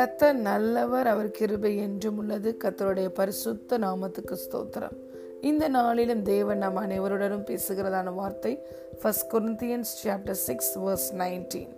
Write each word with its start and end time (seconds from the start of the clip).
கத்த 0.00 0.32
நல்லவர் 0.32 1.06
அவர் 1.06 1.30
கிருபை 1.30 1.76
என்றும் 1.76 2.18
உள்ளது. 2.18 2.56
கத்தருடைய 2.64 3.08
பரிசுத்த 3.08 3.78
நாமத்துக்கு 3.78 4.36
ஸ்தோத்திரம். 4.44 4.96
இந்த 5.40 5.68
நாளிலும் 5.68 6.22
தேவன் 6.22 6.58
நம் 6.58 6.76
அனைவருடனும் 6.76 7.44
பேசுகிறதான 7.44 8.14
வார்த்தை 8.14 8.62
first 9.00 9.32
Corinthians 9.32 9.92
chapter 10.04 10.40
six 10.46 10.78
verse 10.78 11.08
nineteen 11.18 11.68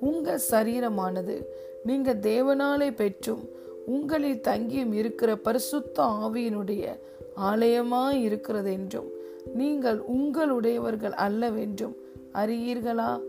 உங்கள் 0.00 0.40
சரீரமானது 0.50 1.42
நீங்கள் 1.84 2.18
தேவனாலே 2.18 2.94
பெற்றும் 2.94 3.48
உங்களில் 3.86 4.40
தங்கியும் 4.40 4.92
இருக்கிற 4.92 5.36
பரிசுத்த 5.36 6.02
ஆவியினுடைய 6.02 6.98
ஆலயமாய் 7.40 8.22
இருக்கிறது 8.22 8.72
என்றும் 8.72 9.10
நீங்கள் 9.54 10.02
உங்களுடையவர்கள் 10.18 11.12
அல்லவென்றும் 11.12 11.96
அறியீர்களா? 12.34 13.20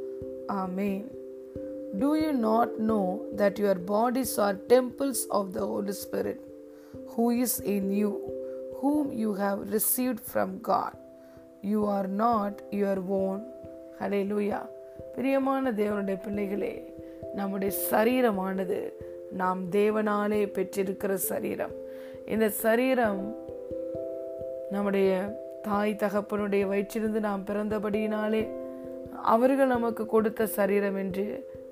ஆமேன். 0.48 1.07
Do 1.96 2.16
you 2.16 2.34
not 2.34 2.80
know 2.80 3.26
that 3.34 3.58
your 3.58 3.76
bodies 3.76 4.38
are 4.38 4.54
temples 4.68 5.26
of 5.32 5.54
the 5.54 5.62
Holy 5.62 5.94
Spirit, 5.94 6.41
who 7.09 7.30
is 7.30 7.59
in 7.59 7.91
you, 7.91 8.12
whom 8.82 9.12
you 9.14 9.34
have 9.36 9.72
received 9.72 10.20
from 10.20 10.59
God? 10.59 10.95
You 11.64 11.86
are 11.86 12.08
not 12.08 12.62
your 12.72 12.98
own. 13.12 13.40
Hallelujah. 14.00 14.64
பிரியமான 15.16 15.72
தேவனுடைய 15.72 16.18
பிள்ளைகளே 16.26 16.73
நம்முடைய 17.36 17.72
சரீரமானது 17.92 18.78
நாம் 19.31 19.62
தேவனாலே 19.72 20.42
பெற்றிருக்கிற 20.52 21.14
சரீரம் 21.30 21.73
இந்த 22.26 22.50
சரீரம் 22.62 23.22
நம்முடைய 24.72 25.09
தாய் 25.62 25.94
தகப்பனுடைய 25.95 26.64
வயிற்றிலிருந்து 26.67 27.20
நாம் 27.20 27.45
பிறந்தபடியினாலே 27.45 28.44
அவர்கள் 29.34 29.73
நமக்கு 29.76 30.06
கொடுத்த 30.06 30.48
சரீரம் 30.58 30.95
என்று 30.95 31.26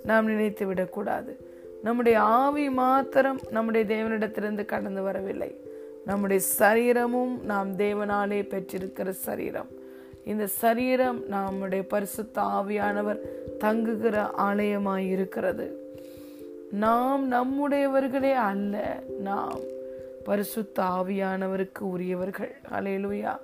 நாம் 0.06 0.26
நினைத்து 0.26 0.66
விடக்கூடாது. 0.66 1.38
நம்முடைய 1.84 2.20
ஆவி 2.20 2.70
மாத்திரம் 2.70 3.40
நம்முடைய 3.50 3.86
தேவனிடத்திலிருந்து 3.96 4.66
கடந்து 4.66 5.02
வரவில்லை. 5.02 5.60
நம்முடைய 6.06 6.42
சரீரமும் 6.42 7.46
நாம் 7.46 7.78
தேவனாலே 7.78 8.42
பெற்றிருக்கிற 8.48 9.10
சரீரம். 9.10 9.68
இந்த 10.26 10.48
சரீரம் 10.48 11.28
நம்முடைய 11.28 11.84
பரிசுத்த 11.88 12.42
ஆவியானவர் 12.42 13.20
தங்குகிற 13.58 14.30
ஆலயமாய் 14.38 15.08
இருக்கிறது 15.10 15.68
நாம் 16.72 17.32
நம்முடையவர்களே 17.32 18.34
அல்ல 18.34 19.04
நாம் 19.20 19.60
பரிசுத்த 20.24 20.84
ஆவியானவருக்கு 20.84 21.80
உரியவர்கள். 21.80 22.56
அலையலுயா 22.72 23.38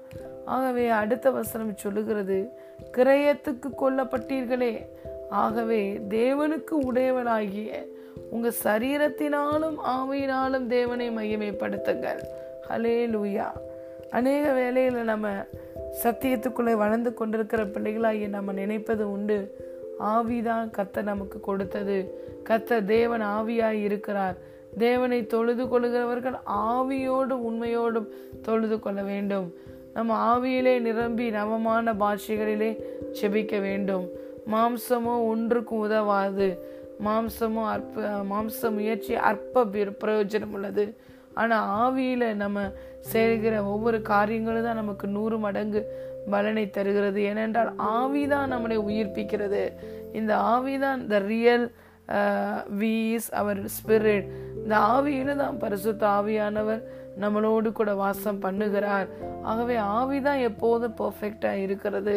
ஆகவே 0.45 0.87
அடுத்த 0.87 1.31
வசனம் 1.31 1.77
சொல்லுகிறது 1.77 2.49
கிரயத்துக்கு 2.91 3.67
கொல்லப்பட்டீர்களே 3.81 4.85
ஆகவே 5.31 5.99
தேவனுக்கு 6.09 6.71
உடையவனாகிய 6.71 7.87
உங்க 8.29 8.51
சரீரத்தினாலும் 8.63 9.77
ஆவியினாலும் 9.87 10.67
தேவனை 10.67 11.09
மையமைப்படுத்துங்கள் 11.09 12.19
ஹலே 12.69 13.07
லூயா 13.07 13.51
அநேக 14.09 14.53
வேலையில் 14.53 15.03
நம்ம 15.03 15.29
சத்தியத்துக்குள்ளே 16.03 16.73
வளர்ந்து 16.73 17.13
கொண்டிருக்கிற 17.13 17.65
பிள்ளைகளாகிய 17.65 18.27
நம்ம 18.27 18.51
நினைப்பது 18.51 19.11
உண்டு. 19.11 19.55
ஆவிதான் 19.99 20.69
கத்த 20.77 21.03
நமக்கு 21.03 21.39
கொடுத்தது. 21.39 22.25
கத்த 22.49 22.85
தேவன் 22.85 23.21
ஆவியாய் 23.21 23.83
இருக்கிறார். 23.83 24.35
தேவனை 24.77 25.25
தொழுது 25.25 25.67
கொள்கிறவர்கள் 25.67 26.35
ஆவியோடும் 26.45 27.41
உண்மையோடும் 27.49 28.07
தொழுது 28.41 28.79
கொள்ள 28.79 29.03
வேண்டும். 29.03 29.53
நம்ம 29.93 30.37
ஆவியிலே 30.37 30.79
நிரம்பி 30.79 31.29
நவமான 31.29 31.93
பாஷைகளிலே 31.93 32.81
செபிக்க 33.21 33.61
வேண்டும். 33.61 34.09
மாம்சமோ 34.53 35.15
ஒன்றுக்கும் 35.31 35.83
உதவாது. 35.87 36.49
மாம்சமோ 37.05 37.63
அற்ப 37.75 38.09
மாம்ச 38.31 38.69
முயற்சி 38.77 39.13
அற்ப 39.31 39.65
பிரயோஜனம் 40.03 40.53
உள்ளது. 40.57 40.85
ஆனால் 41.41 41.67
ஆவியில் 41.83 42.25
நம்ம 42.43 42.65
செய்கிற 43.13 43.53
ஒவ்வொரு 43.73 43.99
காரியங்களும் 44.13 44.67
தான் 44.67 44.81
நமக்கு 44.81 45.05
நூறு 45.17 45.37
மடங்கு 45.45 45.81
பலனை 46.33 46.65
தருகிறது. 46.77 47.19
ஏனென்றால் 47.31 47.71
ஆவி 47.99 48.23
தான் 48.33 48.51
நம்மளை 48.53 48.77
உயிர்ப்பிக்கிறது. 48.89 49.63
இந்த 50.19 50.31
ஆவிதான் 50.55 51.01
the 51.11 51.19
real 51.33 51.65
we is 52.81 53.29
our 53.41 53.61
spirit 53.77 54.27
இந்த 54.63 54.75
ஆவியில 54.95 55.35
தான் 55.43 55.59
பரிசுத்த 55.63 56.03
ஆவியானவர் 56.17 56.81
நம்மளோடு 57.23 57.69
கூட 57.79 57.91
வாசம் 58.01 58.43
பண்ணுகிறார். 58.45 59.07
ஆகவே 59.49 59.75
ஆவி 59.97 60.17
தான் 60.27 60.43
எப்போதும் 60.49 60.97
பர்ஃபெக்டாக 61.01 61.63
இருக்கிறது. 61.65 62.15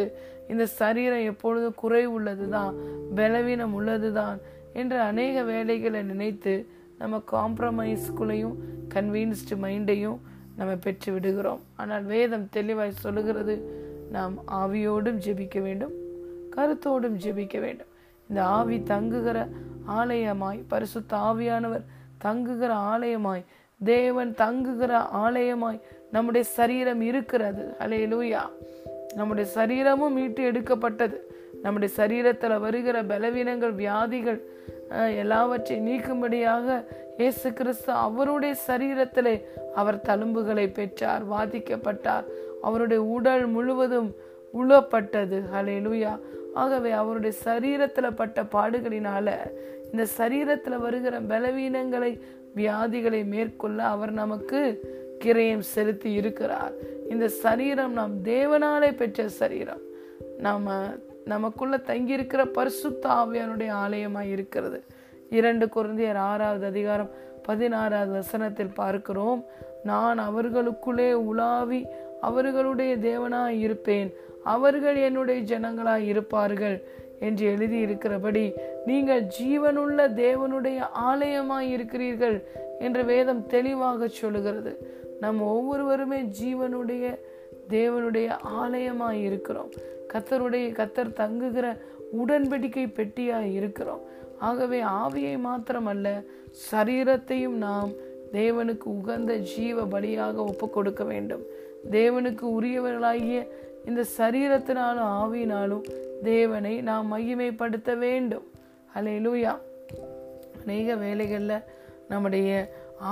இந்த 0.49 0.65
சரீரம் 0.79 1.27
எப்பொழுதும் 1.31 1.79
குறை 1.81 2.05
உள்ளது 2.05 2.49
தான் 2.49 2.73
பலவீனம் 3.15 3.73
உள்ளது 3.73 4.09
தான் 4.13 4.37
என்று 4.73 4.97
அநேக 4.99 5.43
வேலைகளை 5.43 6.01
நினைத்து 6.03 6.53
நம்ம 6.97 7.21
காம்ப்ரமைஸ்குள்ளையும் 7.31 8.55
கன்வீன்ஸ்டு 8.93 9.55
மைண்டையும் 9.63 10.19
நம்ம 10.57 10.71
பெற்று 10.75 11.09
விடுகிறோம். 11.13 11.61
ஆனால் 11.75 12.03
வேதம் 12.03 12.47
தெளிவாய் 12.49 13.01
சொல்லுகிறது 13.03 13.55
நாம் 14.11 14.35
ஆவியோடும் 14.61 15.19
ஜெபிக்க 15.25 15.59
வேண்டும் 15.61 15.93
கருத்தோடும் 16.55 17.17
ஜெபிக்க 17.23 17.55
வேண்டும். 17.59 17.91
இந்த 18.29 18.39
ஆவி 18.57 18.77
தங்குகிற 18.83 19.37
ஆலயமாய் 19.99 20.59
பரிசுத்த 20.67 21.17
ஆவியானவர் 21.29 21.83
தங்குகிற 22.17 22.71
ஆலயமாய் 22.93 23.43
தேவன் 23.81 24.31
தங்குகிற 24.33 24.93
ஆலயமாய் 25.23 25.79
நம்முடைய 26.11 26.43
சரீரம் 26.57 27.01
இருக்கிறது. 27.01 27.63
அலையலூயா 27.79 28.43
நம்முடைய 29.15 29.47
சரீரமும் 29.57 30.15
மீட்டு 30.17 30.43
எடுக்கப்பட்டது. 30.43 31.17
நம்முடைய 31.63 31.93
சரீரத்தில் 31.99 32.63
வருகிற 32.65 32.97
பலவீனங்கள் 33.03 33.73
வியாதிகள் 33.81 34.39
எல்லாவற்றை 35.21 35.77
நீக்கும்படியாக 35.87 36.67
இயேசு 37.17 37.49
கிறிஸ்து 37.59 37.91
அவருடைய 38.07 38.53
சரீரத்திலே 38.67 39.35
அவர் 39.81 40.03
தழும்புகளை 40.07 40.65
பெற்றார் 40.73 41.23
வாதிக்கப்பட்டார். 41.33 42.25
அவருடைய 42.61 43.01
உடல் 43.17 43.45
முழுவதும் 43.55 44.09
உழப்பட்டது. 44.59 45.37
ஹலே 45.53 45.77
லூயா 45.85 46.13
ஆகவே 46.61 46.91
அவருடைய 47.01 47.33
சரீரத்தில் 47.45 48.17
பட்ட 48.19 48.43
பாடுகளினால 48.55 49.27
இந்த 49.91 50.03
சரீரத்தில் 50.17 50.83
வருகிற 50.85 51.15
பலவீனங்களை 51.31 52.11
வியாதிகளை 52.59 53.21
மேற்கொள்ள 53.33 53.79
அவர் 53.93 54.13
நமக்கு 54.21 54.61
கிரயம் 55.23 55.65
செலுத்தி 55.73 56.09
இருக்கிறார். 56.19 56.75
இந்த 57.09 57.27
சரீரம் 57.27 57.93
நாம் 57.93 58.23
தேவனாலே 58.23 58.95
பெற்ற 58.95 59.29
சரீரம். 59.29 59.81
நம்ம 60.37 60.83
நமக்குள்ள 61.25 61.77
தங்கியிருக்கிற 61.77 62.45
பரிசுத்த 62.45 63.09
ஆவியானுடைய 63.09 63.69
ஆலயமாக 63.69 64.25
இருக்கிறது. 64.25 64.83
இரண்டு 65.29 65.69
குழந்தையர் 65.69 66.15
ஆறாவது 66.15 66.65
அதிகாரம் 66.65 67.09
பதினாறாவது 67.43 68.11
வசனத்தில் 68.11 68.73
பார்க்கிறோம். 68.73 69.45
நான் 69.83 70.17
அவர்களுக்குள்ளே 70.17 71.13
உலாவி 71.13 71.85
அவர்களுடைய 72.21 72.97
தேவனாய் 72.97 73.59
இருப்பேன். 73.59 74.13
அவர்கள் 74.43 74.95
என்னுடைய 74.95 75.59
ஜனங்களாய் 75.59 76.05
இருப்பார்கள். 76.05 76.83
என்று 77.19 77.55
எழுதியிருக்கிறபடி 77.55 78.53
நீங்கள் 78.85 79.23
ஜீவனுள்ள 79.23 80.09
தேவனுடைய 80.13 80.81
ஆலயமாய் 81.09 81.69
இருக்கிறீர்கள் 81.69 82.43
என்று 82.79 83.05
வேதம் 83.05 83.45
தெளிவாக 83.45 84.07
சொல்லுகிறது. 84.07 85.03
நம்ம 85.19 85.53
ஒவ்வொருவருமே 85.53 86.29
ஜீவனுடைய 86.43 87.19
தேவனுடைய 87.69 88.31
ஆலயமாய் 88.61 89.23
இருக்கிறோம். 89.23 89.69
கத்தருடைய 90.13 90.71
கத்தர் 90.71 91.13
தங்குகிற 91.13 91.77
உடன்படிக்கை 92.27 92.87
பெட்டியாய் 92.87 93.53
இருக்கிறோம். 93.53 94.01
ஆகவே 94.39 94.81
ஆவியை 94.81 95.39
மாத்திரமல்ல 95.45 96.25
சரீரத்தையும் 96.71 97.57
நாம் 97.67 97.89
தேவனுக்கு 98.31 98.83
உகந்த 98.83 99.35
ஜீவ 99.35 99.83
பலியாக 99.83 100.35
ஒப்பு 100.35 100.69
கொடுக்க 100.69 101.03
வேண்டும். 101.03 101.41
தேவனுக்கு 101.91 102.41
உரியவர்களாகிய 102.41 103.47
இந்த 103.87 104.01
சரீரத்தினாலும் 104.17 105.11
ஆவியினாலும் 105.21 105.85
தேவனை 106.23 106.73
நாம் 106.81 107.11
மகிமைப்படுத்த 107.13 107.97
வேண்டும். 107.97 108.45
அலை 108.93 109.15
லூயா 109.27 109.53
அநேக 110.61 110.95
வேலைகளில் 110.95 111.65
நம்முடைய 112.09 112.49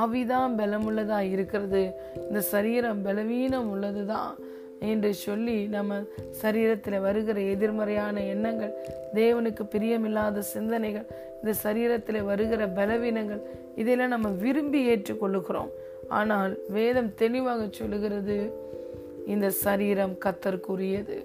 ஆவிதான் 0.01 0.57
பலமுள்ளதாக 0.57 1.31
இருக்கிறது. 1.35 1.83
இந்த 2.27 2.41
சரீரம் 2.53 3.01
பலவீனம் 3.01 3.69
உள்ளது 3.69 4.03
தான் 4.05 4.33
என்று 4.79 5.13
சொல்லி 5.13 5.57
நம்ம 5.75 5.97
சரீரத்தில் 6.41 7.01
வருகிற 7.01 7.37
எதிர்மறையான 7.53 8.23
எண்ணங்கள் 8.33 8.73
தேவனுக்கு 9.13 9.63
பிரியமில்லாத 9.75 10.39
சிந்தனைகள் 10.39 11.07
இந்த 11.37 11.53
சரீரத்தில் 11.63 12.19
வருகிற 12.23 12.67
பலவீனங்கள் 12.79 13.41
இதெல்லாம் 13.75 14.13
நம்ம 14.15 14.29
விரும்பி 14.43 14.81
ஏற்றுக்கொள்ளுகிறோம். 14.89 15.71
ஆனால் 16.19 16.53
வேதம் 16.69 17.13
தெளிவாக 17.15 17.67
சொல்லுகிறது 17.71 18.37
இந்த 19.27 19.49
சரீரம் 19.49 20.15
கத்தற்குரியது 20.25 21.17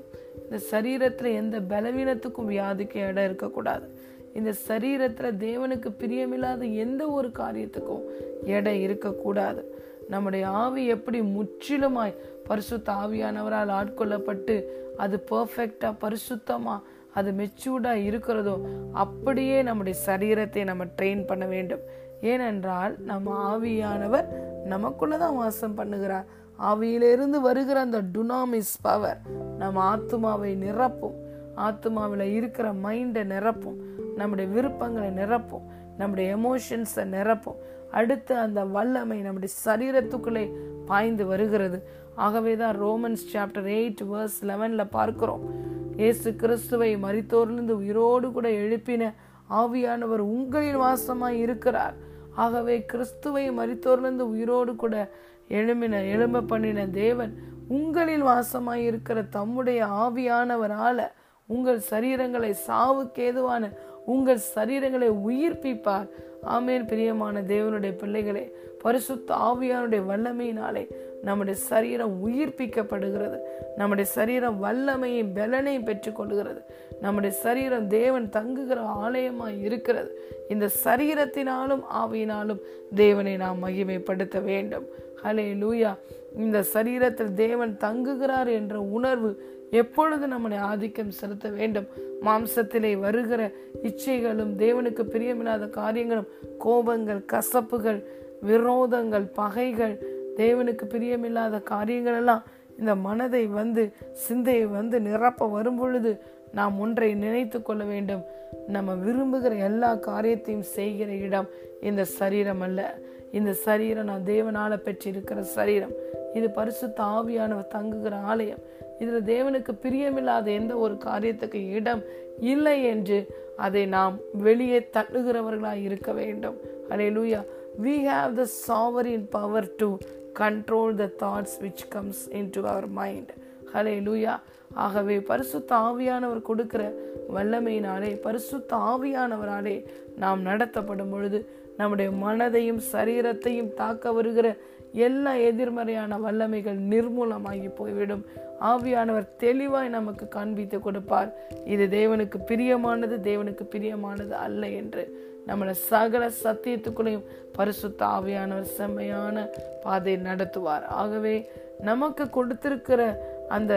இந்த 0.42 0.58
சரீரத்தில் 0.70 1.36
எந்த 1.42 1.60
பலவீனத்துக்கும் 1.60 2.50
வியாதிக்கும் 2.50 3.06
இடம் 3.08 3.24
இருக்கக்கூடாது. 3.24 3.86
இந்த 4.34 4.54
சரீரத்தில் 4.68 5.38
தேவனுக்கு 5.38 5.88
பிரியமில்லாத 6.00 6.64
எந்த 6.84 7.10
ஒரு 7.10 7.28
காரியத்துக்கும் 7.28 8.04
எடை 8.44 8.82
இருக்கக்கூடாது. 8.82 9.62
நம்முடைய 10.08 10.48
ஆவி 10.48 10.86
எப்படி 10.86 11.20
முற்றிலுமாய் 11.20 12.18
பரிசுத்த 12.48 12.92
ஆவியானவரால் 12.92 13.72
ஆட்கொள்ளப்பட்டு 13.78 14.56
அது 14.96 15.24
பர்ஃபெக்டாக 15.30 15.94
பரிசுத்தமாக 16.04 16.84
அது 17.14 17.30
மெச்சூர்டாக 17.32 18.04
இருக்கிறதோ 18.08 18.56
அப்படியே 18.92 19.62
நம்முடைய 19.62 19.98
சரீரத்தை 20.06 20.64
நம்ம 20.64 20.84
ட்ரெயின் 20.84 21.24
பண்ண 21.24 21.46
வேண்டும். 21.46 21.80
ஏனென்றால் 22.22 22.94
நம்ம 22.98 23.56
ஆவியானவர் 23.56 24.28
நமக்குள்ளே 24.64 25.16
தான் 25.18 25.36
வாசம் 25.36 25.78
பண்ணுகிறார். 25.78 26.26
அவையிலிருந்து 26.58 27.40
வருகிற 27.40 27.80
அந்த 27.80 28.02
டுனாமிஸ் 28.02 28.76
பவர் 28.80 29.20
நம்ம 29.58 29.80
ஆத்மாவை 29.80 30.56
நிரப்பும். 30.62 31.14
ஆத்மாவில் 31.56 32.32
இருக்கிற 32.32 32.72
மைண்டை 32.72 33.24
நிரப்பும். 33.24 33.76
நம்முடைய 34.16 34.50
விருப்பங்களை 34.50 35.08
நிரப்பும். 35.08 35.66
நம்முடைய 35.98 36.36
எமோஷன்ஸை 36.36 37.04
நிரப்பும். 37.04 37.58
அடுத்து 37.90 38.36
அந்த 38.36 38.64
வல்லமை 38.64 39.20
நம்முடைய 39.20 39.54
சரீரத்துக்குள்ளே 39.64 40.50
பாய்ந்து 40.86 41.26
வருகிறது. 41.26 41.88
ஆகவே 42.14 42.56
தான் 42.56 42.82
ரோமன்ஸ் 42.82 43.24
சாப்டர் 43.32 43.68
எயிட் 43.68 44.02
வேர்ஸ் 44.12 44.44
லெவனில் 44.44 44.90
பார்க்கிறோம். 44.90 45.66
இயேசு 45.96 46.36
கிறிஸ்துவை 46.36 46.96
மரித்தோரிலிருந்து 46.96 47.70
உயிரோடு 47.70 48.32
கூட 48.32 48.48
எழுப்பின 48.48 49.14
ஆவியானவர் 49.50 50.18
உங்களின் 50.18 50.80
வாசமாய் 50.80 51.40
இருக்கிறார். 51.44 51.94
ஆகவே 52.34 52.84
கிறிஸ்துவை 52.84 53.50
மரித்தோரிலிருந்து 53.50 54.18
உயிரோடு 54.18 54.76
கூட 54.76 55.10
எழும்பின 55.48 56.08
எழும்ப 56.08 56.40
பண்ணின 56.40 56.86
தேவன் 56.86 57.38
உங்களில் 57.68 58.24
வாசமாய் 58.24 58.84
இருக்கிற 58.84 59.22
தம்முடைய 59.22 59.84
ஆவியானவரால 59.84 61.08
உங்கள் 61.46 61.82
சரீரங்களை 61.90 62.54
சாவுக்கேதுவான 62.66 63.72
உங்கள் 64.06 64.40
சரீரங்களை 64.54 65.12
உயிர்ப்பிப்பார். 65.28 66.08
ஆமேன். 66.46 66.86
பிரியமான 66.86 67.42
தேவனுடைய 67.42 67.92
பிள்ளைகளே 67.92 68.52
பரிசுத்த 68.78 69.34
ஆவியானுடைய 69.34 70.02
வல்லமையினாலே 70.08 70.86
நம்முடைய 71.22 71.60
சரீரம் 71.60 72.28
உயிர்ப்பிக்கப்படுகிறது. 72.28 73.38
நம்முடைய 73.76 74.10
சரீரம் 74.10 74.62
வல்லமையும் 74.64 75.30
பலனையும் 75.34 75.86
பெற்றுக்கொள்கிறது. 75.86 76.62
நம்முடைய 77.00 77.36
சரீரம் 77.36 77.88
தேவன் 77.88 78.28
தங்குகிற 78.28 78.80
ஆலயமாக 78.80 79.52
இருக்கிறது. 79.52 80.20
இந்த 80.48 80.68
சரீரத்தினாலும் 80.84 81.82
ஆவியினாலும் 81.94 82.58
தேவனை 82.94 83.36
நாம் 83.36 83.66
மகிமைப்படுத்த 83.66 84.44
வேண்டும். 84.44 84.84
ஹலே 85.24 85.56
லூயா 85.64 85.98
இந்த 86.36 86.64
சரீரத்தில் 86.72 87.34
தேவன் 87.34 87.76
தங்குகிறார் 87.76 88.48
என்ற 88.48 88.80
உணர்வு 88.80 89.56
எப்பொழுது 89.70 90.26
நம்மளை 90.26 90.56
ஆதிக்கம் 90.56 91.10
செலுத்த 91.10 91.48
வேண்டும்? 91.48 91.86
மாம்சத்திலே 92.22 93.00
வருகிற 93.00 93.50
இச்சைகளும் 93.82 94.54
தேவனுக்கு 94.58 95.02
பிரியமில்லாத 95.12 95.70
காரியங்களும் 95.70 96.28
கோபங்கள் 96.64 97.24
கசப்புகள் 97.32 98.04
விரோதங்கள் 98.46 99.26
பகைகள் 99.34 100.16
தேவனுக்கு 100.38 100.84
பிரியமில்லாத 100.94 101.56
காரியங்களெல்லாம் 101.70 102.42
இந்த 102.78 102.94
மனதை 103.06 103.46
வந்து 103.46 103.92
சிந்தையை 104.12 104.66
வந்து 104.66 105.00
நிரப்ப 105.00 105.46
வரும் 105.46 105.76
பொழுது 105.76 106.10
நாம் 106.52 106.80
ஒன்றை 106.80 107.14
நினைத்து 107.14 107.62
கொள்ள 107.62 107.84
வேண்டும். 107.84 108.22
நம்ம 108.66 108.94
விரும்புகிற 108.94 109.54
எல்லா 109.58 109.94
காரியத்தையும் 109.94 110.68
செய்கிற 110.76 111.10
இடம் 111.26 111.48
இந்த 111.80 112.04
சரீரம் 112.04 112.60
அல்ல. 112.60 112.98
இந்த 113.32 113.52
சரீரம் 113.52 114.04
நான் 114.04 114.26
தேவனால 114.26 114.76
பெற்றிருக்கிற 114.76 115.40
சரீரம். 115.40 115.94
இது 116.34 116.50
பரிசுத்த 116.50 117.02
ஆவியானவர் 117.02 117.72
தங்குகிற 117.74 118.16
ஆலயம். 118.16 118.62
இதில் 118.98 119.28
தேவனுக்கு 119.32 119.72
பிரியமில்லாத 119.82 120.46
எந்த 120.46 120.76
ஒரு 120.76 120.94
காரியத்துக்கு 120.94 121.60
இடம் 121.70 122.02
இல்லை 122.38 122.84
என்று 122.84 123.18
அதை 123.56 123.86
நாம் 123.86 124.16
வெளியே 124.32 124.78
தள்ளுகிறவர்களாக 124.92 125.82
இருக்க 125.82 126.12
வேண்டும். 126.12 126.56
Hallelujah 127.16 127.42
we 127.82 127.94
have 128.06 128.32
the 128.32 128.46
sovereign 128.68 129.26
power 129.30 129.74
to 129.76 129.96
control 130.40 130.94
the 130.94 131.10
thoughts 131.18 131.56
which 131.60 131.84
comes 131.88 132.28
into 132.52 132.66
our 132.66 132.88
mind 132.88 133.30
hallelujah 134.06 134.40
ஆகவே 134.74 135.20
பரிசுத்த 135.20 135.76
ஆவியானவர் 135.76 136.42
கொடுக்கிற 136.42 136.94
வல்லமையினாலே 137.34 138.20
பரிசுத்த 138.20 138.76
ஆவியானவராலே 138.76 139.86
நாம் 140.16 140.42
நடத்தப்படும் 140.42 141.10
பொழுது 141.10 141.48
நம்முடைய 141.76 142.10
மனதையும் 142.10 142.80
சரீரத்தையும் 142.92 143.74
தாக்க 143.74 144.12
வருகிற 144.12 144.56
எல்லா 144.92 145.32
எதிர்மறையான 145.34 146.18
வல்லமைகள் 146.18 146.78
நிர்மூலமாகி 146.90 147.74
போய்விடும். 147.74 148.26
ஆவியானவர் 148.60 149.36
தெளிவாய் 149.36 149.88
நமக்கு 149.88 150.28
காண்பித்து 150.28 150.80
கொடுப்பார். 150.80 151.34
இது 151.64 151.88
தேவனுக்கு 151.90 152.38
பிரியமானது 152.46 153.16
தேவனுக்கு 153.28 153.66
பிரியமானது 153.70 154.30
அல்ல 154.30 154.68
என்று. 154.68 155.04
நம்மளை 155.48 155.74
சகல 155.90 156.30
சத்தியத்துக்குள்ளேயும் 156.42 157.26
பரிசுத்த 157.52 158.06
ஆவியானவர் 158.06 158.74
செம்மையான 158.76 159.46
பாதை 159.82 160.14
நடத்துவார். 160.16 160.84
ஆகவே 161.00 161.34
நமக்கு 161.80 162.24
கொடுத்திருக்கிற 162.30 163.00
அந்த 163.48 163.74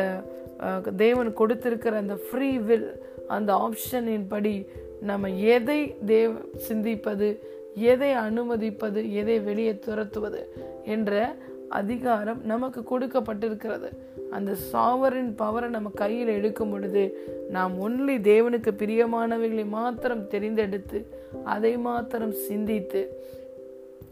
தேவன் 0.95 1.33
கொடுத்திருக்கிற 1.33 1.97
அந்த 1.97 2.15
ஃப்ரீ 2.15 2.50
வில் 2.57 2.89
அந்த 3.27 3.51
ஆப்ஷனின் 3.65 4.25
படி 4.27 4.56
நம்ம 5.01 5.29
எதை 5.29 5.79
தேவ 6.06 6.31
சிந்திப்பது 6.68 7.29
எதை 7.75 8.12
அனுமதிப்பது 8.13 9.01
எதை 9.13 9.39
வெளியே 9.39 9.73
துரத்துவது 9.79 10.41
என்ற 10.85 11.35
அதிகாரம் 11.71 12.45
நமக்கு 12.45 12.83
கொடுக்கப்பட்டிருக்கிறது. 12.83 13.89
அந்த 14.29 14.51
சாவரின் 14.71 15.33
பவரை 15.38 15.68
நம்ம 15.68 15.89
கையில் 15.95 16.27
எடுக்கும் 16.27 16.71
பொழுது 16.71 17.03
நாம் 17.50 17.73
ஒன்லி 17.79 18.12
தேவனுக்கு 18.12 18.71
பிரியமானவைகளை 18.77 19.65
மாத்திரம் 19.68 20.29
தெரிந்தெடுத்து 20.29 21.06
அதை 21.44 21.77
மாத்திரம் 21.77 22.31
சிந்தித்து 22.31 23.01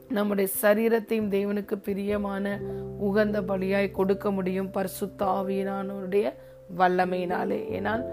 நம்முடைய 0.10 0.50
சரீரத்தையும் 0.62 1.32
தேவனுக்கு 1.36 1.76
பிரியமான 1.84 2.60
உகந்த 3.00 3.42
பலியாய் 3.42 3.92
கொடுக்க 3.92 4.32
முடியும் 4.32 4.72
பரிசுத்தாவியனானுடைய 4.74 6.34
வல்லமையினாலே. 6.78 7.60
ஏனால் 7.78 8.04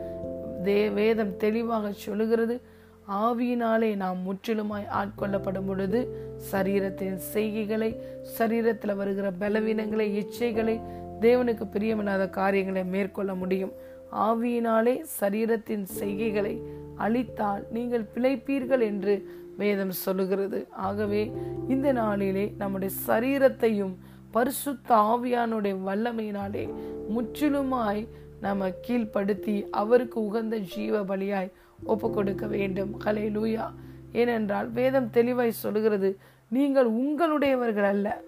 தே 0.64 0.92
வேதம் 0.92 1.36
தெளிவாக 1.36 1.92
சொல்லுகிறது 1.92 2.60
ஆவியினாலே 3.08 3.96
நாம் 3.96 4.18
முற்றிலுமாய் 4.26 4.86
ஆட்கொள்ளப்படும் 4.90 5.66
பொழுது 5.66 6.16
சரீரத்தின் 6.52 7.16
செய்கைகளை 7.32 8.00
சரீரத்தில் 8.38 8.96
வருகிற 8.96 9.32
பலவீனங்களை 9.40 10.06
இச்சைகளை 10.22 10.80
தேவனுக்கு 11.20 11.64
பிரியமில்லாத 11.72 12.30
காரியங்களை 12.30 12.84
மேற்கொள்ள 12.84 13.34
முடியும். 13.34 13.72
ஆவியினாலே 14.12 15.04
சரீரத்தின் 15.20 15.84
செய்கைகளை 15.98 16.62
அழித்தால் 16.98 17.64
நீங்கள் 17.70 18.10
பிழைப்பீர்கள் 18.14 18.80
என்று 18.80 19.28
வேதம் 19.56 19.90
சொல்லுகிறது. 19.90 20.66
ஆகவே 20.70 21.32
இந்த 21.68 21.92
நாளிலே 21.92 22.54
நம்முடைய 22.58 22.94
சரீரத்தையும் 23.06 23.94
பரிசுத்த 24.30 24.94
ஆவியானுடைய 24.94 25.74
வல்லமையினாலே 25.86 26.68
முற்றிலுமாய் 27.14 28.08
நம்ம 28.40 28.68
கீழ்ப்படுத்தி 28.68 29.68
அவருக்கு 29.70 30.24
உகந்த 30.24 30.56
ஜீவ 30.56 31.02
பலியாய் 31.02 31.52
ஒப்பு 31.84 32.10
கொடுக்க 32.10 32.46
வேண்டும். 32.46 32.92
ஹலே 33.04 33.26
லூயா 33.36 33.66
ஏனென்றால் 34.12 34.68
வேதம் 34.68 35.10
தெளிவாய் 35.10 35.60
சொல்லுகிறது 35.64 36.10
நீங்கள் 36.48 36.88
உங்களுடையவர்கள் 36.90 37.88
அல்ல. 37.92 38.22